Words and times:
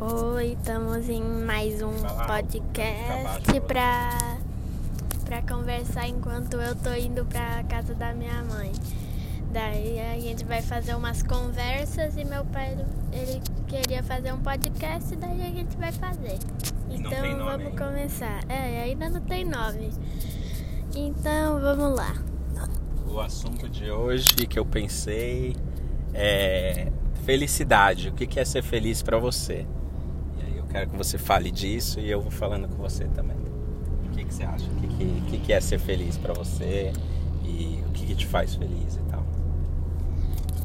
Oi, 0.00 0.56
estamos 0.58 1.08
em 1.08 1.22
mais 1.22 1.80
um 1.80 1.92
podcast 2.26 3.60
pra, 3.66 4.36
pra 5.24 5.42
conversar 5.42 6.08
enquanto 6.08 6.54
eu 6.60 6.74
tô 6.76 6.92
indo 6.94 7.24
pra 7.24 7.62
casa 7.64 7.94
da 7.94 8.12
minha 8.12 8.42
mãe. 8.44 8.72
Daí 9.52 10.00
a 10.00 10.18
gente 10.18 10.44
vai 10.44 10.60
fazer 10.62 10.94
umas 10.94 11.22
conversas 11.22 12.16
e 12.16 12.24
meu 12.24 12.44
pai 12.46 12.76
ele 13.12 13.40
queria 13.68 14.02
fazer 14.02 14.32
um 14.32 14.40
podcast, 14.40 15.14
daí 15.16 15.40
a 15.42 15.50
gente 15.50 15.76
vai 15.76 15.92
fazer. 15.92 16.38
E 16.90 16.96
Então 16.96 17.10
vamos 17.38 17.66
ainda. 17.66 17.84
começar. 17.86 18.40
É, 18.48 18.82
ainda 18.82 19.08
não 19.08 19.20
tem 19.20 19.44
nome. 19.44 19.90
Então 20.94 21.60
vamos 21.60 21.94
lá. 21.96 22.14
O 23.06 23.20
assunto 23.20 23.68
de 23.68 23.90
hoje 23.90 24.34
que 24.48 24.58
eu 24.58 24.66
pensei 24.66 25.54
é 26.12 26.90
felicidade. 27.24 28.08
O 28.08 28.12
que 28.12 28.38
é 28.40 28.44
ser 28.44 28.62
feliz 28.62 29.00
pra 29.02 29.18
você? 29.18 29.64
Quero 30.74 30.90
que 30.90 30.96
você 30.96 31.16
fale 31.16 31.52
disso 31.52 32.00
e 32.00 32.10
eu 32.10 32.20
vou 32.20 32.32
falando 32.32 32.66
com 32.66 32.82
você 32.82 33.04
também. 33.04 33.36
O 33.36 34.10
que 34.10 34.24
que 34.24 34.34
você 34.34 34.42
acha? 34.42 34.68
O 34.68 34.74
que 34.74 34.88
que, 34.88 35.20
que 35.30 35.38
que 35.38 35.52
é 35.52 35.60
ser 35.60 35.78
feliz 35.78 36.18
pra 36.18 36.34
você? 36.34 36.92
E 37.44 37.80
o 37.86 37.92
que 37.92 38.06
que 38.06 38.14
te 38.16 38.26
faz 38.26 38.56
feliz 38.56 38.96
e 38.96 39.02
tal? 39.08 39.22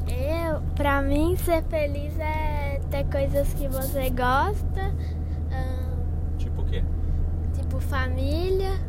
Eu, 0.08 0.62
pra 0.74 1.04
mim, 1.04 1.36
ser 1.36 1.62
feliz 1.66 2.18
é 2.18 2.82
ter 2.90 3.04
coisas 3.06 3.54
que 3.54 3.68
você 3.68 4.10
gosta, 4.10 4.82
ahn, 5.52 6.38
Tipo 6.40 6.62
o 6.64 6.66
quê? 6.66 6.84
tipo 7.54 7.80
família, 7.80 8.80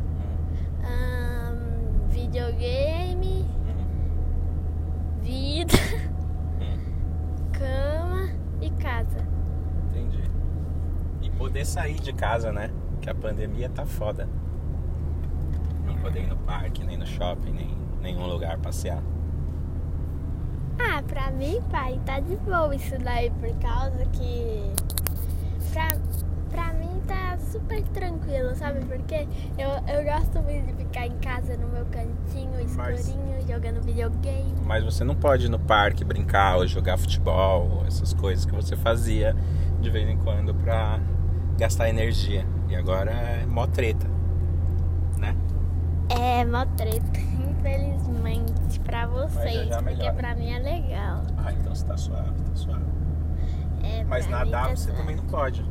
ahn, 0.83 2.09
videogame, 2.09 3.45
Hum, 3.67 3.85
vida, 5.21 5.73
hum, 6.59 6.79
cama 7.51 8.29
e 8.59 8.69
casa. 8.71 9.23
entendi. 9.89 10.23
E 11.21 11.29
poder 11.41 11.65
sair 11.65 11.99
de 11.99 12.13
casa, 12.13 12.51
né? 12.51 12.69
Que 13.01 13.09
a 13.09 13.15
pandemia 13.15 13.67
tá 13.67 13.83
foda. 13.83 14.29
Não 15.87 15.95
poder 15.95 16.21
ir 16.21 16.27
no 16.27 16.37
parque, 16.37 16.83
nem 16.83 16.95
no 16.97 17.05
shopping, 17.07 17.51
nem 17.51 17.65
em 17.71 18.01
nenhum 18.03 18.27
lugar 18.27 18.59
passear. 18.59 19.01
Ah, 20.79 21.01
pra 21.01 21.31
mim, 21.31 21.59
pai, 21.71 21.99
tá 22.05 22.19
de 22.19 22.35
boa 22.37 22.75
isso 22.75 22.95
daí, 22.99 23.31
por 23.31 23.49
causa 23.59 24.05
que. 24.13 24.71
Pra, 25.73 25.87
pra 26.51 26.73
mim 26.73 27.01
tá 27.07 27.39
super 27.39 27.81
tranquilo, 27.87 28.55
sabe 28.55 28.85
por 28.85 28.99
quê? 29.07 29.27
Eu, 29.57 29.69
eu 29.95 30.03
gosto 30.03 30.39
muito 30.43 30.67
de 30.67 30.73
ficar 30.73 31.07
em 31.07 31.17
casa 31.17 31.57
no 31.57 31.67
meu 31.69 31.85
cantinho, 31.85 32.51
Mas- 32.75 32.99
escurinho, 32.99 33.47
jogando 33.47 33.81
videogame. 33.83 34.53
Mas 34.63 34.83
você 34.83 35.03
não 35.03 35.15
pode 35.15 35.47
ir 35.47 35.49
no 35.49 35.57
parque 35.59 36.03
brincar 36.03 36.57
ou 36.57 36.67
jogar 36.67 36.97
futebol, 36.97 37.83
essas 37.87 38.13
coisas 38.13 38.45
que 38.45 38.53
você 38.53 38.75
fazia 38.75 39.35
de 39.79 39.89
vez 39.89 40.07
em 40.07 40.17
quando 40.17 40.53
pra 40.53 40.99
gastar 41.61 41.89
energia. 41.89 42.43
E 42.67 42.75
agora 42.75 43.11
é 43.11 43.45
mó 43.45 43.67
treta, 43.67 44.07
né? 45.17 45.35
É, 46.09 46.43
mó 46.43 46.65
treta, 46.75 47.19
infelizmente, 47.19 48.79
pra 48.79 49.05
vocês, 49.05 49.67
já 49.67 49.77
porque 49.77 49.95
melhora. 49.97 50.13
pra 50.13 50.35
mim 50.35 50.51
é 50.51 50.57
legal. 50.59 51.21
Ah, 51.37 51.51
então 51.53 51.75
você 51.75 51.85
tá 51.85 51.95
suave, 51.97 52.31
tá 52.31 52.55
suave. 52.55 52.81
É, 53.83 54.03
Mas 54.05 54.27
nadar 54.27 54.69
tá 54.69 54.75
você 54.75 54.83
suave. 54.85 54.97
também 54.99 55.15
não 55.15 55.25
pode. 55.25 55.63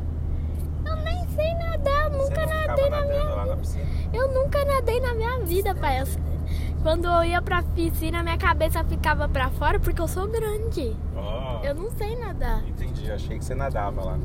Eu 0.85 0.95
nem 0.97 1.27
sei 1.29 1.53
nadar, 1.55 2.03
eu 2.11 2.17
nunca 2.17 2.45
nadei 2.45 2.89
na 2.89 3.01
minha 3.05 3.57
piscina? 3.57 3.85
Eu 4.13 4.33
nunca 4.33 4.65
nadei 4.65 4.99
na 5.01 5.13
minha 5.13 5.39
vida, 5.39 5.75
pai. 5.75 6.01
Eu- 6.01 6.07
quando 6.81 7.05
eu 7.05 7.23
ia 7.23 7.41
pra 7.41 7.61
piscina, 7.63 8.23
minha 8.23 8.37
cabeça 8.37 8.83
ficava 8.85 9.27
pra 9.29 9.49
fora 9.49 9.79
porque 9.79 10.01
eu 10.01 10.07
sou 10.07 10.27
grande. 10.27 10.95
Ó, 11.15 11.59
Eu 11.63 11.75
não 11.75 11.91
sei 11.91 12.15
nadar. 12.17 12.63
entendi. 12.67 13.11
Achei 13.11 13.37
que 13.37 13.43
você 13.45 13.53
nadava 13.53 14.03
lá. 14.03 14.17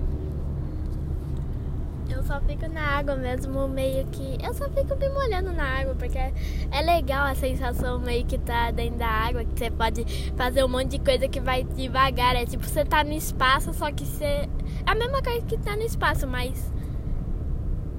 Eu 2.08 2.22
só 2.22 2.40
fico 2.40 2.68
na 2.68 2.82
água 2.82 3.16
mesmo, 3.16 3.68
meio 3.68 4.06
que. 4.06 4.38
Eu 4.42 4.54
só 4.54 4.68
fico 4.70 4.96
me 4.96 5.08
molhando 5.08 5.52
na 5.52 5.64
água, 5.64 5.94
porque 5.94 6.18
é 6.18 6.82
legal 6.82 7.26
a 7.26 7.34
sensação 7.34 7.98
meio 7.98 8.24
que 8.24 8.38
tá 8.38 8.70
dentro 8.70 8.98
da 8.98 9.08
água, 9.08 9.44
que 9.44 9.58
você 9.58 9.70
pode 9.70 10.32
fazer 10.36 10.64
um 10.64 10.68
monte 10.68 10.90
de 10.90 10.98
coisa 11.00 11.28
que 11.28 11.40
vai 11.40 11.64
devagar. 11.64 12.36
É 12.36 12.46
tipo, 12.46 12.64
você 12.64 12.84
tá 12.84 13.02
no 13.02 13.12
espaço, 13.12 13.72
só 13.74 13.90
que 13.90 14.04
você. 14.04 14.24
É 14.24 14.48
a 14.86 14.94
mesma 14.94 15.20
coisa 15.20 15.44
que 15.46 15.58
tá 15.58 15.74
no 15.74 15.82
espaço, 15.82 16.26
mas. 16.26 16.72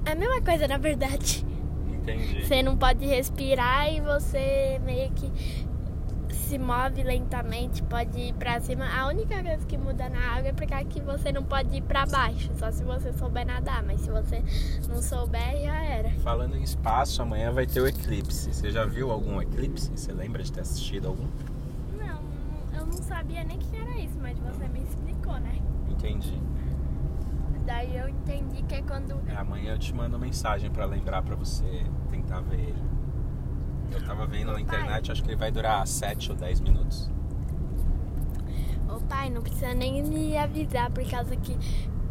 É 0.06 0.12
a 0.12 0.14
mesma 0.14 0.40
coisa, 0.40 0.66
na 0.66 0.78
verdade. 0.78 1.44
Entendi. 1.92 2.46
Você 2.46 2.62
não 2.62 2.76
pode 2.76 3.04
respirar 3.04 3.92
e 3.92 4.00
você 4.00 4.80
meio 4.84 5.10
que 5.10 5.30
se 6.48 6.58
move 6.58 7.02
lentamente, 7.02 7.82
pode 7.82 8.18
ir 8.18 8.32
pra 8.32 8.58
cima. 8.58 8.86
A 8.88 9.06
única 9.08 9.42
coisa 9.42 9.66
que 9.66 9.76
muda 9.76 10.08
na 10.08 10.18
água 10.32 10.48
é 10.48 10.52
porque 10.54 10.72
aqui 10.72 10.98
você 10.98 11.30
não 11.30 11.42
pode 11.44 11.76
ir 11.76 11.82
pra 11.82 12.06
baixo, 12.06 12.50
só 12.56 12.70
se 12.70 12.82
você 12.82 13.12
souber 13.12 13.46
nadar, 13.46 13.82
mas 13.82 14.00
se 14.00 14.10
você 14.10 14.42
não 14.88 15.02
souber, 15.02 15.60
já 15.62 15.76
era. 15.84 16.10
Falando 16.20 16.56
em 16.56 16.62
espaço, 16.62 17.20
amanhã 17.20 17.52
vai 17.52 17.66
ter 17.66 17.82
o 17.82 17.86
eclipse. 17.86 18.54
Você 18.54 18.70
já 18.70 18.86
viu 18.86 19.10
algum 19.10 19.42
eclipse? 19.42 19.90
Você 19.94 20.10
lembra 20.10 20.42
de 20.42 20.50
ter 20.50 20.62
assistido 20.62 21.08
algum? 21.08 21.26
Não, 21.98 22.20
eu 22.74 22.86
não 22.86 22.92
sabia 22.94 23.44
nem 23.44 23.58
que 23.58 23.76
era 23.76 23.98
isso, 23.98 24.16
mas 24.18 24.38
você 24.38 24.66
me 24.68 24.82
explicou, 24.84 25.34
né? 25.34 25.58
Entendi. 25.90 26.40
Daí 27.66 27.94
eu 27.94 28.08
entendi 28.08 28.62
que 28.62 28.74
é 28.74 28.80
quando. 28.80 29.20
É, 29.28 29.36
amanhã 29.36 29.72
eu 29.72 29.78
te 29.78 29.94
mando 29.94 30.18
mensagem 30.18 30.70
pra 30.70 30.86
lembrar 30.86 31.20
pra 31.20 31.36
você 31.36 31.84
tentar 32.10 32.40
ver 32.40 32.60
ele. 32.60 32.87
Eu 33.90 34.04
tava 34.04 34.26
vendo 34.26 34.52
na 34.52 34.60
internet, 34.60 35.10
acho 35.12 35.22
que 35.22 35.28
ele 35.30 35.36
vai 35.36 35.50
durar 35.50 35.86
7 35.86 36.30
ou 36.30 36.36
10 36.36 36.60
minutos. 36.60 37.10
Ô 38.88 39.00
pai, 39.00 39.30
não 39.30 39.42
precisa 39.42 39.74
nem 39.74 40.02
me 40.02 40.36
avisar, 40.36 40.90
por 40.90 41.08
causa 41.08 41.36
que 41.36 41.56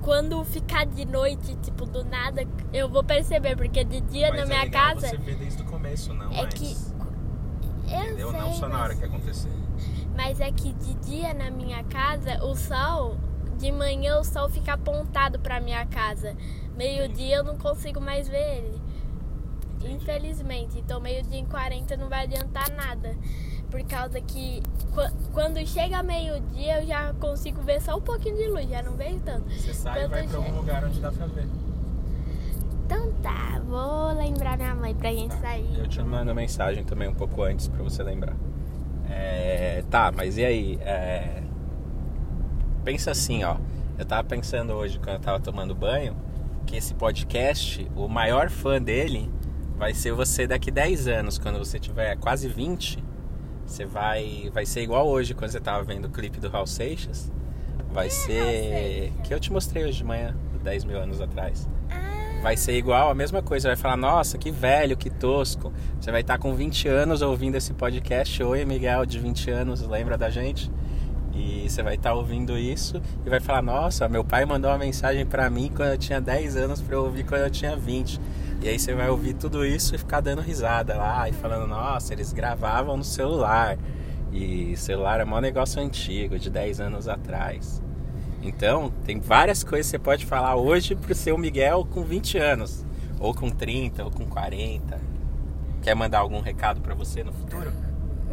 quando 0.01 0.43
ficar 0.45 0.85
de 0.85 1.05
noite, 1.05 1.55
tipo, 1.57 1.85
do 1.85 2.03
nada, 2.05 2.43
eu 2.73 2.87
vou 2.89 3.03
perceber, 3.03 3.55
porque 3.55 3.83
de 3.83 3.99
dia 4.01 4.29
Mas 4.29 4.37
na 4.37 4.43
é 4.43 4.45
minha 4.47 4.63
legal 4.63 4.93
casa. 4.95 5.07
Você 5.09 5.17
vê 5.17 5.35
desde 5.35 5.61
o 5.61 5.65
começo, 5.65 6.13
não 6.13 6.31
É 6.31 6.41
antes. 6.43 6.59
que- 6.91 6.97
Eu 7.91 8.01
Entendeu? 8.03 8.31
sei, 8.31 8.39
não 8.41 8.53
só 8.53 8.67
na 8.67 8.75
mas- 8.75 8.83
hora 8.83 8.95
que 8.95 9.05
acontecer. 9.05 9.51
Mas 10.15 10.39
é 10.41 10.51
que 10.51 10.73
de 10.73 10.93
dia 10.95 11.33
na 11.33 11.49
minha 11.49 11.83
casa, 11.85 12.43
o 12.43 12.53
sol, 12.55 13.15
de 13.57 13.71
manhã 13.71 14.19
o 14.19 14.23
sol 14.25 14.49
fica 14.49 14.73
apontado 14.73 15.39
pra 15.39 15.59
minha 15.61 15.85
casa. 15.85 16.35
Meio-dia 16.75 17.37
eu 17.37 17.43
não 17.43 17.57
consigo 17.57 18.01
mais 18.01 18.27
ver 18.27 18.57
ele. 18.57 18.81
Entendi. 19.79 19.93
Infelizmente. 19.95 20.77
Então 20.79 20.99
meio-dia 20.99 21.39
em 21.39 21.45
40 21.45 21.95
não 21.97 22.09
vai 22.09 22.23
adiantar 22.23 22.69
nada. 22.71 23.15
Por 23.69 23.83
causa 23.83 24.21
que 24.21 24.61
qu- 24.93 25.31
quando 25.33 25.65
chega 25.67 26.01
meio-dia 26.01 26.81
eu 26.81 26.87
já 26.87 27.13
consigo 27.15 27.61
ver 27.61 27.81
só 27.81 27.97
um 27.97 28.01
pouquinho 28.01 28.37
de 28.37 28.47
luz, 28.47 28.69
já 28.69 28.81
não 28.81 28.93
vejo 28.93 29.19
tanto. 29.19 29.49
Você 29.49 29.73
sai 29.73 29.93
e 29.99 30.01
Quando 30.03 30.09
vai 30.11 30.27
pra 30.27 30.37
algum 30.37 30.45
chega- 30.47 30.57
lugar 30.59 30.85
onde 30.85 30.99
dá 31.01 31.11
pra 31.11 31.25
ver. 31.27 31.45
Então 32.85 33.11
tá, 33.21 33.61
vou 33.67 34.13
lembrar 34.13 34.55
minha 34.57 34.73
mãe 34.73 34.95
pra 34.95 35.11
gente 35.11 35.31
Tá. 35.35 35.41
sair. 35.41 35.77
Eu 35.77 35.87
te 35.87 36.01
mando 36.01 36.33
mensagem 36.33 36.83
também 36.85 37.09
um 37.09 37.13
pouco 37.13 37.41
antes 37.43 37.67
pra 37.67 37.83
você 37.83 38.01
lembrar. 38.01 38.35
É, 39.09 39.83
tá, 39.89 40.11
mas 40.15 40.37
e 40.37 40.45
aí? 40.45 40.79
É, 40.81 41.43
pensa 42.85 43.11
assim, 43.11 43.43
ó. 43.43 43.57
Eu 43.97 44.05
tava 44.05 44.23
pensando 44.23 44.71
hoje, 44.73 44.99
quando 44.99 45.15
eu 45.15 45.19
tava 45.19 45.39
tomando 45.39 45.73
banho, 45.75 46.15
que 46.65 46.75
esse 46.77 46.93
podcast, 46.93 47.89
o 47.95 48.07
maior 48.07 48.49
fã 48.49 48.81
dele 48.81 49.29
vai 49.77 49.93
ser 49.93 50.11
você 50.11 50.47
daqui 50.47 50.71
10 50.71 51.07
anos, 51.07 51.37
quando 51.37 51.59
você 51.59 51.79
tiver 51.79 52.15
quase 52.17 52.47
20. 52.47 53.03
Você 53.65 53.85
vai, 53.85 54.49
vai 54.53 54.65
ser 54.65 54.81
igual 54.81 55.07
hoje, 55.07 55.33
quando 55.33 55.51
você 55.51 55.59
tava 55.59 55.83
vendo 55.83 56.05
o 56.05 56.09
clipe 56.09 56.39
do 56.39 56.49
Raul 56.49 56.67
Seixas. 56.67 57.31
Vai 57.91 58.09
ser. 58.09 58.43
Seixas? 58.43 59.27
Que 59.27 59.33
eu 59.33 59.39
te 59.39 59.51
mostrei 59.51 59.83
hoje 59.83 59.97
de 59.97 60.03
manhã, 60.03 60.35
10 60.63 60.83
mil 60.83 60.99
anos 60.99 61.21
atrás 61.21 61.67
Ah, 61.89 62.39
vai 62.41 62.57
ser 62.57 62.77
igual, 62.77 63.09
a 63.09 63.15
mesma 63.15 63.41
coisa. 63.41 63.69
Vai 63.69 63.75
falar, 63.75 63.97
nossa, 63.97 64.37
que 64.37 64.51
velho, 64.51 64.97
que 64.97 65.09
tosco. 65.09 65.71
Você 65.99 66.11
vai 66.11 66.21
estar 66.21 66.37
com 66.37 66.55
20 66.55 66.87
anos 66.87 67.21
ouvindo 67.21 67.55
esse 67.55 67.73
podcast. 67.73 68.41
Oi, 68.41 68.65
Miguel, 68.65 69.05
de 69.05 69.19
20 69.19 69.51
anos, 69.51 69.81
lembra 69.81 70.17
da 70.17 70.29
gente? 70.29 70.71
E 71.33 71.69
você 71.69 71.83
vai 71.83 71.95
estar 71.95 72.13
ouvindo 72.13 72.57
isso 72.57 72.99
e 73.23 73.29
vai 73.29 73.39
falar, 73.39 73.61
nossa, 73.61 74.09
meu 74.09 74.23
pai 74.23 74.43
mandou 74.43 74.71
uma 74.71 74.77
mensagem 74.77 75.23
pra 75.23 75.49
mim 75.49 75.71
quando 75.75 75.89
eu 75.91 75.97
tinha 75.97 76.19
10 76.19 76.55
anos 76.55 76.81
pra 76.81 76.95
eu 76.95 77.03
ouvir 77.03 77.25
quando 77.25 77.41
eu 77.41 77.49
tinha 77.51 77.75
20. 77.75 78.19
E 78.61 78.67
aí 78.67 78.79
você 78.79 78.93
vai 78.93 79.09
ouvir 79.09 79.33
tudo 79.33 79.65
isso 79.65 79.93
e 79.95 79.97
ficar 79.97 80.19
dando 80.19 80.41
risada 80.41 80.95
lá 80.95 81.29
e 81.29 81.33
falando, 81.33 81.67
nossa, 81.67 82.13
eles 82.13 82.33
gravavam 82.33 82.97
no 82.97 83.03
celular. 83.03 83.77
E 84.31 84.75
celular 84.75 85.19
é 85.19 85.25
um 85.25 85.39
negócio 85.39 85.81
antigo, 85.81 86.37
de 86.37 86.49
10 86.49 86.81
anos 86.81 87.07
atrás. 87.07 87.81
Então, 88.41 88.91
tem 89.05 89.19
várias 89.19 89.63
coisas 89.63 89.87
que 89.87 89.91
você 89.91 89.99
pode 89.99 90.25
falar 90.25 90.55
hoje 90.55 90.95
pro 90.95 91.13
seu 91.15 91.37
Miguel 91.37 91.85
com 91.85 92.03
20 92.03 92.37
anos, 92.37 92.85
ou 93.19 93.33
com 93.33 93.49
30, 93.49 94.03
ou 94.03 94.11
com 94.11 94.25
40. 94.25 94.99
Quer 95.81 95.95
mandar 95.95 96.19
algum 96.19 96.41
recado 96.41 96.81
pra 96.81 96.93
você 96.93 97.23
no 97.23 97.31
futuro? 97.31 97.71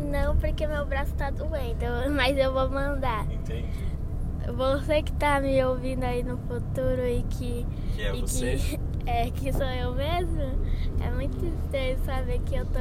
não, 0.05 0.37
porque 0.37 0.67
meu 0.67 0.85
braço 0.85 1.15
tá 1.15 1.31
doendo, 1.31 1.85
mas 2.15 2.37
eu 2.37 2.53
vou 2.53 2.69
mandar. 2.69 3.27
Entendi. 3.31 3.65
Você 4.57 5.03
que 5.03 5.13
tá 5.13 5.41
me 5.41 5.65
ouvindo 5.65 6.05
aí 6.05 6.23
no 6.23 6.37
futuro 6.37 7.07
e 7.07 7.23
que. 7.23 7.67
Que 7.95 8.03
é 8.03 8.15
e 8.15 8.21
você? 8.21 8.57
que 8.57 8.79
é, 9.07 9.31
que 9.31 9.53
sou 9.53 9.67
eu 9.67 9.95
mesmo, 9.95 10.43
é 11.01 11.11
muito 11.11 11.37
estranho 11.45 11.99
saber 12.05 12.41
que 12.41 12.55
eu 12.55 12.67
tô. 12.67 12.81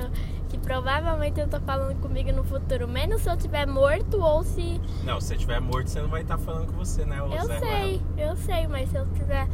Que 0.50 0.58
provavelmente 0.60 1.40
eu 1.40 1.48
tô 1.48 1.60
falando 1.62 2.00
comigo 2.00 2.32
no 2.32 2.44
futuro. 2.44 2.88
Menos 2.88 3.22
se 3.22 3.30
eu 3.30 3.36
tiver 3.36 3.66
morto 3.66 4.22
ou 4.22 4.44
se. 4.44 4.80
Não, 5.04 5.20
se 5.20 5.28
você 5.28 5.36
estiver 5.36 5.60
morto, 5.60 5.90
você 5.90 6.02
não 6.02 6.10
vai 6.10 6.22
estar 6.22 6.38
falando 6.38 6.68
com 6.68 6.74
você, 6.74 7.06
né? 7.06 7.18
Eu 7.20 7.60
sei, 7.60 8.02
eu 8.18 8.36
sei, 8.38 8.68
mas 8.68 8.90
se 8.90 8.96
eu 8.96 9.06
estiver 9.06 9.48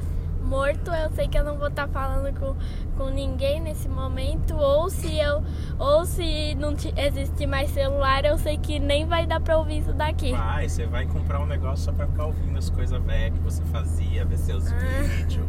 morto, 0.44 0.92
eu 0.92 1.10
sei 1.12 1.28
que 1.30 1.38
eu 1.38 1.44
não 1.44 1.58
vou 1.58 1.70
estar 1.70 1.88
falando 1.88 2.38
com, 2.38 2.56
com 2.98 3.10
ninguém 3.10 3.62
nesse 3.62 3.88
momento. 3.88 4.58
Ou 4.58 4.90
se 4.90 5.18
eu. 5.18 5.42
Ou 5.80 6.06
se 6.06 6.54
não 6.56 6.76
existir 6.98 7.48
mais 7.48 7.70
celular, 7.72 8.26
eu 8.26 8.38
sei 8.38 8.58
que 8.58 8.78
nem 8.78 9.06
vai 9.06 9.26
dar 9.26 9.40
pra 9.40 9.58
ouvir 9.58 9.80
isso 9.80 9.94
daqui. 9.94 10.34
Vai, 10.34 10.68
você 10.68 10.86
vai 10.86 11.06
comprar 11.06 11.40
um 11.40 11.46
negócio 11.46 11.86
só 11.86 11.94
pra 11.94 12.08
ficar 12.08 12.26
ouvindo 12.26 12.58
as 12.58 12.70
coisas 12.70 13.02
velhas 13.02 13.38
que 13.38 13.40
você 13.40 13.64
fazia, 13.66 14.26
ver 14.26 14.38
seus 14.38 14.70
ah. 14.70 14.76
vídeos 14.76 15.48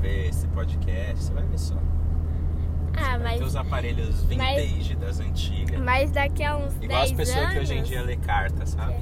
ver 0.00 0.28
esse 0.28 0.46
podcast, 0.48 1.24
você 1.24 1.32
vai 1.32 1.44
ver 1.44 1.58
só. 1.58 1.76
Ah, 2.96 3.18
mas. 3.18 3.38
Ter 3.38 3.44
os 3.44 3.56
aparelhos 3.56 4.22
vintage 4.24 4.96
mas, 4.96 5.06
das 5.06 5.20
antigas. 5.20 5.80
Mas 5.80 6.10
daqui 6.10 6.42
a 6.42 6.56
uns 6.56 6.74
Igual 6.80 7.02
as 7.02 7.12
pessoas 7.12 7.38
anos, 7.38 7.52
que 7.52 7.58
hoje 7.60 7.74
em 7.74 7.82
dia 7.82 8.02
lê 8.02 8.16
carta, 8.16 8.66
sabe? 8.66 8.94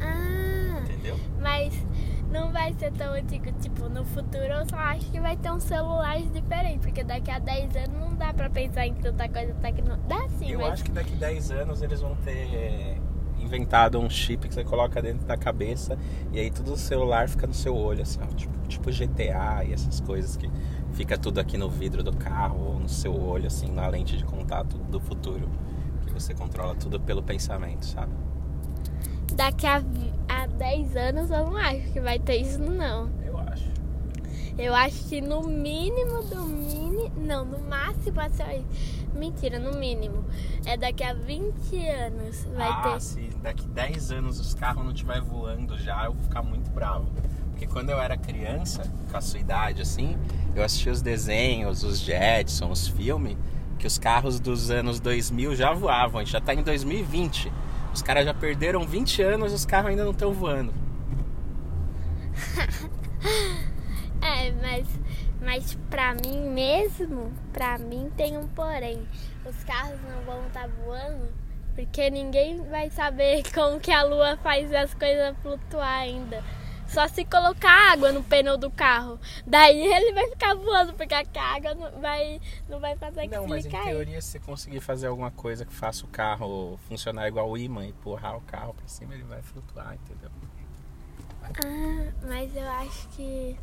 É. 0.00 0.04
Ah. 0.04 0.80
Entendeu? 0.84 1.18
Mas 1.40 1.74
não 2.30 2.50
vai 2.52 2.72
ser 2.74 2.92
tão 2.92 3.12
antigo. 3.12 3.50
Tipo, 3.60 3.88
no 3.88 4.04
futuro 4.04 4.44
eu 4.44 4.68
só 4.68 4.76
acho 4.76 5.10
que 5.10 5.20
vai 5.20 5.36
ter 5.36 5.50
uns 5.50 5.64
celulares 5.64 6.30
diferentes. 6.32 6.80
Porque 6.84 7.04
daqui 7.04 7.30
a 7.30 7.38
10 7.38 7.76
anos 7.76 8.00
não 8.00 8.14
dá 8.14 8.32
pra 8.32 8.48
pensar 8.50 8.86
em 8.86 8.94
tanta 8.94 9.28
coisa 9.28 9.54
tecnológica. 9.54 10.08
Dá 10.08 10.28
sim, 10.28 10.50
Eu 10.50 10.60
mas... 10.60 10.72
acho 10.72 10.84
que 10.84 10.90
daqui 10.90 11.14
a 11.14 11.16
10 11.16 11.50
anos 11.50 11.82
eles 11.82 12.00
vão 12.00 12.14
ter 12.16 12.98
inventado 13.38 13.98
um 13.98 14.10
chip 14.10 14.48
que 14.48 14.54
você 14.54 14.64
coloca 14.64 15.00
dentro 15.00 15.26
da 15.26 15.36
cabeça 15.36 15.96
e 16.32 16.40
aí 16.40 16.50
tudo 16.50 16.72
o 16.72 16.76
celular 16.76 17.28
fica 17.28 17.46
no 17.46 17.54
seu 17.54 17.74
olho, 17.74 18.02
assim, 18.02 18.18
ó, 18.20 18.26
tipo, 18.34 18.57
tipo 18.68 18.90
GTA 18.90 19.64
e 19.64 19.72
essas 19.72 20.00
coisas 20.00 20.36
que 20.36 20.50
fica 20.92 21.18
tudo 21.18 21.38
aqui 21.40 21.56
no 21.56 21.68
vidro 21.68 22.02
do 22.02 22.14
carro 22.16 22.60
ou 22.60 22.78
no 22.78 22.88
seu 22.88 23.14
olho, 23.18 23.46
assim, 23.46 23.70
na 23.70 23.86
lente 23.88 24.16
de 24.16 24.24
contato 24.24 24.76
do 24.76 25.00
futuro, 25.00 25.48
que 26.06 26.12
você 26.12 26.34
controla 26.34 26.74
tudo 26.74 27.00
pelo 27.00 27.22
pensamento, 27.22 27.84
sabe? 27.86 28.12
Daqui 29.34 29.66
a, 29.66 29.82
a 30.28 30.46
10 30.46 30.96
anos 30.96 31.30
eu 31.30 31.46
não 31.46 31.56
acho 31.56 31.92
que 31.92 32.00
vai 32.00 32.18
ter 32.18 32.36
isso, 32.36 32.58
não. 32.60 33.10
Eu 33.24 33.38
acho. 33.38 33.70
Eu 34.58 34.74
acho 34.74 35.08
que 35.08 35.20
no 35.20 35.42
mínimo 35.42 36.22
do 36.24 36.44
mínimo, 36.44 37.12
não, 37.16 37.44
no 37.44 37.60
máximo 37.60 38.20
assim, 38.20 38.64
Mentira, 39.14 39.58
no 39.58 39.76
mínimo. 39.78 40.24
É 40.64 40.76
daqui 40.76 41.02
a 41.02 41.12
20 41.12 41.88
anos 41.88 42.44
vai 42.56 42.68
ah, 42.68 42.82
ter. 42.82 43.00
se 43.00 43.30
daqui 43.42 43.66
10 43.66 44.12
anos 44.12 44.38
os 44.38 44.54
carros 44.54 44.84
não 44.84 44.92
estiver 44.92 45.20
voando 45.20 45.76
já, 45.76 46.04
eu 46.04 46.12
vou 46.12 46.22
ficar 46.22 46.42
muito 46.42 46.70
bravo. 46.70 47.06
Porque 47.58 47.66
quando 47.66 47.90
eu 47.90 48.00
era 48.00 48.16
criança, 48.16 48.84
com 49.10 49.16
a 49.16 49.20
sua 49.20 49.40
idade 49.40 49.82
assim, 49.82 50.16
eu 50.54 50.62
assistia 50.62 50.92
os 50.92 51.02
desenhos, 51.02 51.82
os 51.82 51.98
Jetsons, 51.98 52.82
os 52.82 52.86
filmes, 52.86 53.36
que 53.80 53.84
os 53.84 53.98
carros 53.98 54.38
dos 54.38 54.70
anos 54.70 55.00
2000 55.00 55.56
já 55.56 55.72
voavam. 55.72 56.20
A 56.20 56.24
gente 56.24 56.34
já 56.34 56.40
tá 56.40 56.54
em 56.54 56.62
2020. 56.62 57.52
Os 57.92 58.00
caras 58.00 58.24
já 58.24 58.32
perderam 58.32 58.86
20 58.86 59.22
anos 59.22 59.50
e 59.50 59.56
os 59.56 59.66
carros 59.66 59.90
ainda 59.90 60.04
não 60.04 60.12
estão 60.12 60.32
voando. 60.32 60.72
é, 64.22 64.52
mas 64.52 64.86
mas 65.42 65.76
pra 65.90 66.14
mim 66.14 66.50
mesmo, 66.50 67.32
pra 67.52 67.76
mim 67.76 68.08
tem 68.16 68.38
um 68.38 68.46
porém. 68.46 69.02
Os 69.44 69.64
carros 69.64 69.98
não 70.08 70.22
vão 70.24 70.46
estar 70.46 70.68
tá 70.68 70.70
voando 70.84 71.26
porque 71.74 72.08
ninguém 72.08 72.62
vai 72.68 72.88
saber 72.88 73.42
como 73.52 73.80
que 73.80 73.90
a 73.90 74.04
lua 74.04 74.36
faz 74.44 74.72
as 74.72 74.94
coisas 74.94 75.36
flutuar 75.42 76.02
ainda. 76.02 76.44
Só 76.88 77.06
se 77.06 77.24
colocar 77.24 77.92
água 77.92 78.12
no 78.12 78.22
pneu 78.22 78.56
do 78.56 78.70
carro. 78.70 79.18
Daí 79.46 79.80
ele 79.80 80.12
vai 80.12 80.28
ficar 80.28 80.54
voando, 80.54 80.94
porque 80.94 81.14
a 81.14 81.24
água 81.54 81.74
não 81.74 82.00
vai, 82.00 82.40
não 82.68 82.80
vai 82.80 82.96
fazer 82.96 83.28
não, 83.28 83.44
que 83.44 83.50
mas 83.50 83.66
em 83.66 83.70
teoria, 83.70 84.20
se 84.20 84.32
você 84.32 84.40
conseguir 84.40 84.80
fazer 84.80 85.06
alguma 85.06 85.30
coisa 85.30 85.64
que 85.64 85.72
faça 85.72 86.04
o 86.04 86.08
carro 86.08 86.78
funcionar 86.88 87.28
igual 87.28 87.48
o 87.48 87.56
imã, 87.56 87.84
empurrar 87.86 88.36
o 88.36 88.40
carro 88.40 88.74
pra 88.74 88.88
cima, 88.88 89.14
ele 89.14 89.24
vai 89.24 89.42
flutuar, 89.42 89.94
entendeu? 89.94 90.30
Ah, 91.42 92.12
mas 92.26 92.54
eu 92.54 92.68
acho 92.68 93.08
que 93.10 93.56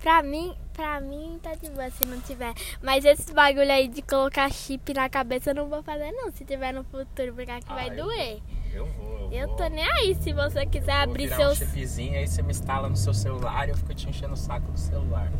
Pra 0.00 0.22
mim, 0.22 0.54
pra 0.72 1.00
mim 1.00 1.40
tá 1.42 1.54
de 1.54 1.68
boa 1.70 1.90
se 1.90 2.04
não 2.04 2.20
tiver. 2.20 2.54
Mas 2.80 3.04
esse 3.04 3.32
bagulho 3.32 3.70
aí 3.70 3.88
de 3.88 4.00
colocar 4.00 4.50
chip 4.50 4.94
na 4.94 5.08
cabeça 5.08 5.50
eu 5.50 5.54
não 5.54 5.68
vou 5.68 5.82
fazer 5.82 6.12
não, 6.12 6.30
se 6.30 6.44
tiver 6.44 6.72
no 6.72 6.84
futuro, 6.84 7.34
porque 7.34 7.50
aqui 7.50 7.66
ah, 7.68 7.74
vai 7.74 7.90
eu 7.90 8.04
doer. 8.04 8.40
Eu 8.78 8.86
vou, 8.86 9.28
eu, 9.30 9.40
eu 9.40 9.48
vou. 9.48 9.56
tô 9.56 9.66
nem 9.68 9.84
aí 9.84 10.14
se 10.14 10.32
você 10.32 10.64
quiser 10.64 10.92
eu 10.92 11.10
abrir 11.10 11.28
seu. 11.34 11.50
Um 11.50 11.54
chipzinho, 11.54 12.16
aí 12.16 12.26
você 12.26 12.42
me 12.42 12.50
instala 12.50 12.88
no 12.88 12.96
seu 12.96 13.12
celular 13.12 13.68
e 13.68 13.72
eu 13.72 13.76
fico 13.76 13.94
te 13.94 14.08
enchendo 14.08 14.34
o 14.34 14.36
saco 14.36 14.70
do 14.70 14.78
celular. 14.78 15.30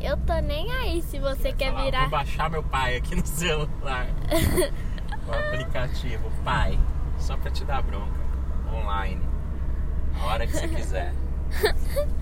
Eu 0.00 0.16
tô 0.18 0.34
nem 0.40 0.70
aí 0.72 1.02
se 1.02 1.18
você 1.18 1.52
quer 1.52 1.72
falar, 1.72 1.84
virar. 1.84 2.00
Vou 2.02 2.10
baixar 2.10 2.50
meu 2.50 2.62
pai 2.62 2.96
aqui 2.96 3.16
no 3.16 3.24
celular. 3.26 4.06
o 5.26 5.32
aplicativo, 5.32 6.30
pai. 6.44 6.78
Só 7.18 7.36
pra 7.36 7.50
te 7.50 7.64
dar 7.64 7.82
bronca. 7.82 8.20
Online. 8.72 9.22
A 10.20 10.26
hora 10.26 10.46
que 10.46 10.52
você 10.52 10.68
quiser. 10.68 11.12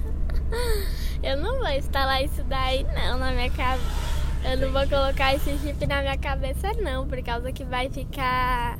Eu 1.22 1.36
não 1.38 1.58
vou 1.58 1.68
instalar 1.68 2.22
isso 2.22 2.44
daí 2.44 2.84
não 2.94 3.18
na 3.18 3.32
minha 3.32 3.50
cabeça. 3.50 4.14
Eu 4.44 4.58
não 4.58 4.72
vou 4.72 4.86
colocar 4.86 5.34
esse 5.34 5.56
chip 5.58 5.86
na 5.86 6.02
minha 6.02 6.18
cabeça 6.18 6.72
não, 6.74 7.08
por 7.08 7.22
causa 7.22 7.50
que 7.50 7.64
vai 7.64 7.88
ficar. 7.88 8.78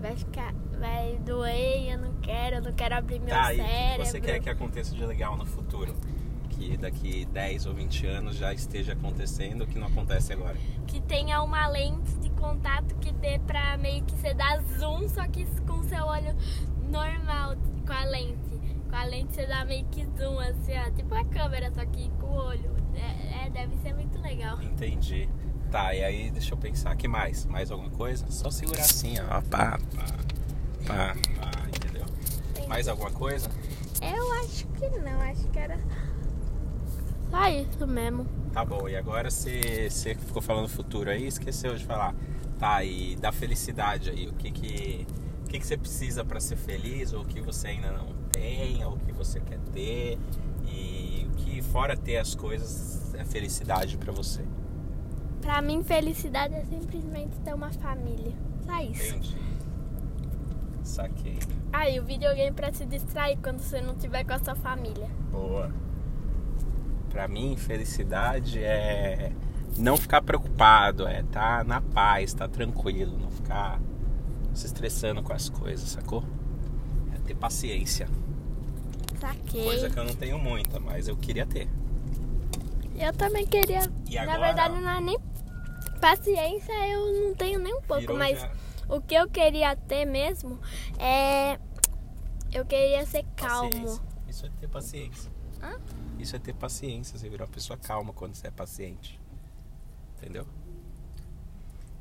Vai 0.00 0.14
ficar. 0.14 0.52
Vai 0.80 1.18
doer 1.18 1.92
eu 1.92 1.98
não 1.98 2.14
quero, 2.22 2.56
eu 2.56 2.62
não 2.62 2.72
quero 2.72 2.94
abrir 2.94 3.20
meu 3.20 3.28
tá, 3.28 3.48
cérebro. 3.48 3.66
E 3.66 3.94
o 3.94 3.98
que 3.98 4.06
você 4.06 4.20
quer 4.20 4.40
que 4.40 4.48
aconteça 4.48 4.96
de 4.96 5.04
legal 5.04 5.36
no 5.36 5.44
futuro? 5.44 5.94
Que 6.48 6.76
daqui 6.78 7.26
10 7.26 7.66
ou 7.66 7.74
20 7.74 8.06
anos 8.06 8.36
já 8.36 8.52
esteja 8.54 8.94
acontecendo 8.94 9.64
o 9.64 9.66
que 9.66 9.78
não 9.78 9.88
acontece 9.88 10.32
agora? 10.32 10.56
Que 10.86 11.00
tenha 11.02 11.42
uma 11.42 11.66
lente 11.68 12.14
de 12.16 12.30
contato 12.30 12.94
que 12.96 13.12
dê 13.12 13.38
pra 13.40 13.76
meio 13.76 14.02
que 14.04 14.16
você 14.16 14.32
dar 14.32 14.58
zoom, 14.78 15.06
só 15.08 15.28
que 15.28 15.44
com 15.66 15.82
seu 15.82 16.04
olho 16.04 16.34
normal, 16.88 17.56
com 17.86 17.92
a 17.92 18.04
lente. 18.04 18.58
Com 18.88 18.96
a 18.96 19.04
lente 19.04 19.34
você 19.34 19.46
dá 19.46 19.64
meio 19.66 19.84
que 19.86 20.06
zoom, 20.18 20.38
assim, 20.40 20.72
ó. 20.78 20.90
Tipo 20.90 21.14
a 21.14 21.24
câmera, 21.26 21.70
só 21.72 21.84
que 21.84 22.10
com 22.18 22.26
o 22.26 22.36
olho. 22.36 22.74
É, 22.94 23.46
é, 23.46 23.50
deve 23.50 23.76
ser 23.76 23.94
muito 23.94 24.18
legal. 24.20 24.60
Entendi. 24.62 25.28
Tá, 25.70 25.94
e 25.94 26.02
aí 26.02 26.30
deixa 26.30 26.54
eu 26.54 26.58
pensar. 26.58 26.96
que 26.96 27.06
mais? 27.06 27.44
Mais 27.46 27.70
alguma 27.70 27.90
coisa? 27.90 28.28
Só 28.30 28.50
segurar 28.50 28.82
assim, 28.82 29.14
ó. 29.20 29.40
Pá, 29.42 29.78
pá, 29.78 29.78
pá, 30.86 31.16
pá, 31.40 31.68
entendeu? 31.68 32.04
Entendi. 32.50 32.68
Mais 32.68 32.88
alguma 32.88 33.10
coisa? 33.10 33.48
Eu 34.02 34.32
acho 34.44 34.66
que 34.68 34.88
não, 34.98 35.20
acho 35.20 35.46
que 35.48 35.58
era 35.58 35.78
só 37.30 37.48
isso 37.48 37.86
mesmo. 37.86 38.26
Tá 38.52 38.64
bom, 38.64 38.88
e 38.88 38.96
agora 38.96 39.30
você, 39.30 39.88
você 39.88 40.14
ficou 40.14 40.42
falando 40.42 40.68
futuro 40.68 41.10
aí, 41.10 41.26
esqueceu 41.26 41.74
de 41.76 41.84
falar. 41.84 42.14
Tá, 42.58 42.82
e 42.84 43.16
da 43.16 43.32
felicidade 43.32 44.10
aí, 44.10 44.26
o 44.28 44.34
que 44.34 44.50
que, 44.50 45.06
o 45.44 45.48
que, 45.48 45.58
que 45.58 45.66
você 45.66 45.76
precisa 45.76 46.24
para 46.24 46.40
ser 46.40 46.56
feliz 46.56 47.12
ou 47.12 47.22
o 47.22 47.24
que 47.24 47.40
você 47.40 47.68
ainda 47.68 47.92
não 47.92 48.12
tem, 48.32 48.84
ou 48.84 48.94
o 48.94 48.98
que 48.98 49.12
você 49.12 49.40
quer 49.40 49.58
ter 49.72 50.18
e 50.66 51.26
o 51.30 51.36
que 51.36 51.62
fora 51.62 51.96
ter 51.96 52.16
as 52.18 52.34
coisas 52.34 53.14
é 53.14 53.24
felicidade 53.24 53.96
para 53.96 54.12
você. 54.12 54.44
Para 55.40 55.62
mim 55.62 55.82
felicidade 55.82 56.54
é 56.54 56.64
simplesmente 56.64 57.38
ter 57.40 57.54
uma 57.54 57.72
família. 57.72 58.34
Só 58.66 58.82
isso. 58.82 59.16
Entendi. 59.16 59.49
Saquei. 60.90 61.38
Ah, 61.72 61.88
e 61.88 62.00
o 62.00 62.04
videogame 62.04 62.50
para 62.50 62.72
se 62.72 62.84
distrair 62.84 63.38
quando 63.40 63.60
você 63.60 63.80
não 63.80 63.94
tiver 63.94 64.24
com 64.24 64.32
a 64.32 64.38
sua 64.40 64.56
família. 64.56 65.08
Boa. 65.30 65.72
Para 67.08 67.28
mim 67.28 67.56
felicidade 67.56 68.58
é 68.62 69.32
não 69.78 69.96
ficar 69.96 70.20
preocupado, 70.20 71.06
é 71.06 71.20
estar 71.20 71.58
tá 71.58 71.64
na 71.64 71.80
paz, 71.80 72.34
tá 72.34 72.48
tranquilo, 72.48 73.16
não 73.16 73.30
ficar 73.30 73.80
se 74.52 74.66
estressando 74.66 75.22
com 75.22 75.32
as 75.32 75.48
coisas, 75.48 75.88
sacou? 75.88 76.24
É 77.14 77.18
ter 77.20 77.36
paciência. 77.36 78.08
Saquei. 79.20 79.62
Coisa 79.62 79.88
que 79.88 79.98
eu 79.98 80.04
não 80.04 80.14
tenho 80.14 80.38
muita, 80.40 80.80
mas 80.80 81.06
eu 81.06 81.16
queria 81.16 81.46
ter. 81.46 81.68
Eu 82.98 83.12
também 83.12 83.46
queria. 83.46 83.88
E 84.08 84.18
agora, 84.18 84.38
Na 84.38 84.46
verdade, 84.46 84.80
não 84.80 84.90
é 84.90 85.00
nem 85.00 85.18
paciência, 86.00 86.72
eu 86.88 87.28
não 87.28 87.34
tenho 87.34 87.60
nem 87.60 87.74
um 87.74 87.82
pouco, 87.82 88.12
mas 88.14 88.40
já... 88.40 88.50
o 88.90 89.00
que 89.00 89.14
eu 89.14 89.28
queria 89.28 89.74
ter 89.76 90.04
mesmo 90.04 90.58
é. 90.98 91.58
Eu 92.52 92.66
queria 92.66 93.06
ser 93.06 93.24
calmo. 93.36 93.70
Paciência. 93.70 94.02
Isso 94.28 94.46
é 94.46 94.50
ter 94.60 94.68
paciência. 94.68 95.30
Hã? 95.62 95.80
Isso 96.18 96.36
é 96.36 96.38
ter 96.38 96.54
paciência, 96.54 97.18
você 97.18 97.28
virar 97.28 97.44
uma 97.44 97.50
pessoa 97.50 97.78
calma 97.78 98.12
quando 98.12 98.34
você 98.34 98.48
é 98.48 98.50
paciente. 98.50 99.20
Entendeu? 100.16 100.46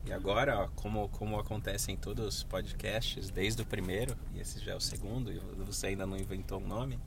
E 0.05 0.11
agora, 0.11 0.63
ó, 0.63 0.67
como, 0.75 1.07
como 1.09 1.37
acontece 1.39 1.91
em 1.91 1.95
todos 1.95 2.37
os 2.37 2.43
podcasts, 2.43 3.29
desde 3.29 3.61
o 3.61 3.65
primeiro, 3.65 4.17
e 4.33 4.39
esse 4.39 4.59
já 4.59 4.71
é 4.71 4.75
o 4.75 4.81
segundo, 4.81 5.31
e 5.31 5.39
você 5.63 5.87
ainda 5.87 6.05
não 6.05 6.17
inventou 6.17 6.59
um 6.59 6.67
nome, 6.67 6.99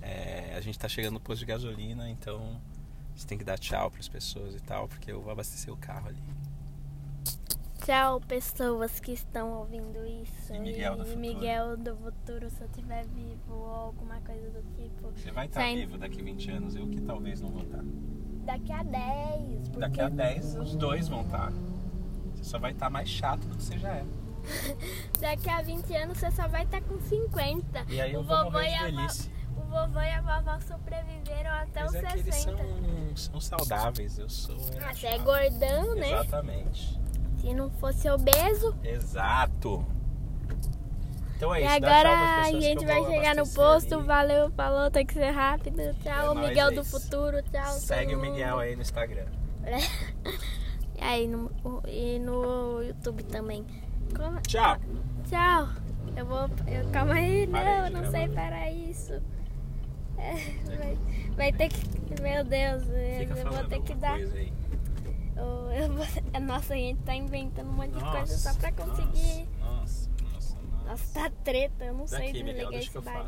é, 0.00 0.54
a 0.56 0.60
gente 0.60 0.76
está 0.76 0.88
chegando 0.88 1.14
no 1.14 1.20
posto 1.20 1.40
de 1.40 1.46
gasolina, 1.46 2.08
então 2.08 2.58
você 3.14 3.26
tem 3.26 3.36
que 3.36 3.44
dar 3.44 3.58
tchau 3.58 3.90
para 3.90 4.00
as 4.00 4.08
pessoas 4.08 4.54
e 4.54 4.60
tal, 4.60 4.88
porque 4.88 5.12
eu 5.12 5.20
vou 5.20 5.30
abastecer 5.30 5.72
o 5.72 5.76
carro 5.76 6.08
ali. 6.08 6.22
Tchau, 7.88 8.20
pessoas 8.20 9.00
que 9.00 9.12
estão 9.12 9.50
ouvindo 9.60 10.04
isso. 10.04 10.52
E 10.52 10.58
Miguel 10.58 10.94
do 10.94 11.06
futuro. 11.06 11.20
Miguel 11.20 11.76
do 11.78 11.96
futuro, 11.96 12.50
se 12.50 12.60
eu 12.60 12.66
estiver 12.66 13.06
vivo 13.06 13.54
ou 13.54 13.64
alguma 13.64 14.20
coisa 14.20 14.50
do 14.50 14.62
tipo. 14.76 15.10
Você 15.16 15.30
vai 15.30 15.46
estar 15.46 15.62
Saindo- 15.62 15.80
vivo 15.80 15.96
daqui 15.96 16.20
20 16.22 16.50
anos, 16.50 16.76
eu 16.76 16.86
que 16.86 17.00
talvez 17.00 17.40
não 17.40 17.48
vou 17.48 17.62
estar. 17.62 17.80
Daqui 18.44 18.72
a 18.74 18.82
10. 18.82 19.68
Porque 19.70 19.78
Daqui 19.80 20.00
a 20.02 20.08
10, 20.10 20.56
os 20.56 20.76
dois 20.76 21.08
vão 21.08 21.22
estar. 21.22 21.50
Você 22.34 22.44
só 22.44 22.58
vai 22.58 22.72
estar 22.72 22.90
mais 22.90 23.08
chato 23.08 23.48
do 23.48 23.56
que 23.56 23.62
você 23.62 23.78
já 23.78 23.94
é. 23.94 24.04
Daqui 25.18 25.48
a 25.48 25.62
20 25.62 25.96
anos 25.96 26.18
você 26.18 26.30
só 26.30 26.46
vai 26.46 26.64
estar 26.64 26.82
com 26.82 27.00
50. 27.00 27.86
E 27.88 28.02
aí 28.02 28.12
eu 28.12 28.20
o 28.20 28.22
vou 28.22 28.36
vovô 28.36 28.50
morrer 28.50 28.66
e 28.66 28.68
de 28.68 28.74
a 28.74 28.82
velhice. 28.84 29.30
vó- 29.54 29.62
O 29.62 29.66
vovô 29.86 30.00
e 30.00 30.10
a 30.10 30.20
vovó 30.20 30.60
sobreviveram 30.60 31.50
até 31.52 31.80
Mas 31.80 31.88
os 31.88 31.94
é 31.96 32.02
que 32.02 32.12
eles 32.18 32.34
60. 32.34 32.56
são, 33.16 33.16
são 33.16 33.40
saudáveis, 33.40 34.18
eu 34.18 34.28
sou. 34.28 34.56
é 34.78 34.84
Ah, 34.84 34.94
você 34.94 35.06
é 35.06 35.18
gordão, 35.20 35.94
né? 35.94 36.12
Exatamente. 36.12 36.98
Se 37.40 37.54
não 37.54 37.70
fosse 37.70 38.08
obeso. 38.10 38.74
Exato. 38.84 39.84
Então 41.36 41.54
é 41.54 41.60
e 41.62 41.64
isso, 41.64 41.74
agora 41.76 42.40
a 42.40 42.50
gente 42.50 42.84
vai 42.84 43.04
chegar 43.04 43.36
no 43.36 43.46
posto. 43.48 43.94
ali. 43.94 44.02
Valeu, 44.04 44.50
falou, 44.50 44.90
tem 44.90 45.06
que 45.06 45.14
ser 45.14 45.30
rápido. 45.30 45.94
Tchau, 46.02 46.36
É 46.36 46.48
Miguel 46.48 46.68
é 46.68 46.74
do 46.74 46.84
futuro. 46.84 47.40
Tchau. 47.42 47.72
Segue 47.74 48.14
o 48.16 48.18
Miguel 48.18 48.58
aí 48.58 48.74
no 48.74 48.82
Instagram. 48.82 49.26
E 51.00 51.04
aí, 51.04 51.28
no, 51.28 51.48
e 51.86 52.18
no 52.18 52.82
YouTube 52.82 53.22
também. 53.22 53.64
Como- 54.16 54.40
Tchau. 54.40 54.76
Tchau. 55.28 55.68
Eu 56.16 56.26
vou. 56.26 56.50
Eu, 56.66 56.88
calma 56.90 57.14
aí, 57.14 57.46
não, 57.46 57.88
não 58.02 58.10
sei 58.10 58.26
parar 58.28 58.68
isso. 58.72 59.12
É, 60.18 60.32
vai, 60.76 60.98
vai 61.36 61.52
ter 61.52 61.68
que. 61.68 62.20
Meu 62.20 62.42
Deus, 62.42 62.82
Fica 63.16 63.38
eu 63.38 63.52
vou 63.52 63.64
ter 63.68 63.80
que 63.82 63.94
dar. 63.94 64.18
Coisa. 65.38 65.74
Eu, 66.34 66.40
nossa, 66.40 66.74
a 66.74 66.76
gente 66.76 67.02
tá 67.02 67.14
inventando 67.14 67.68
um 67.68 67.72
monte 67.72 67.92
de 67.92 68.00
coisa 68.00 68.18
Nossa, 68.18 68.52
só 68.52 68.54
pra 68.58 68.72
conseguir. 68.72 69.48
Nossa, 69.60 70.10
nossa, 70.32 70.56
nossa. 70.62 70.88
Nossa, 70.88 71.14
tá 71.14 71.30
treta, 71.44 71.84
eu 71.84 71.94
não 71.94 72.06
sei 72.06 72.26
Daqui, 72.26 72.42
Miguel, 72.42 72.70
desligar 72.70 72.80
esse 72.80 72.90
faço. 73.02 73.26